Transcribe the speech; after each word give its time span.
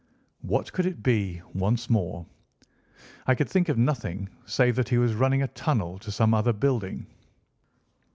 What 0.41 0.73
could 0.73 0.87
it 0.87 1.03
be, 1.03 1.43
once 1.53 1.87
more? 1.87 2.25
I 3.27 3.35
could 3.35 3.47
think 3.47 3.69
of 3.69 3.77
nothing 3.77 4.29
save 4.47 4.75
that 4.77 4.89
he 4.89 4.97
was 4.97 5.13
running 5.13 5.43
a 5.43 5.47
tunnel 5.49 5.99
to 5.99 6.11
some 6.11 6.33
other 6.33 6.53
building. 6.53 7.05